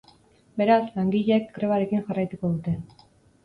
Beraz, 0.61 0.79
langileek 0.95 1.47
grebarekin 1.59 2.05
jarraituko 2.11 2.55
dute. 2.59 2.79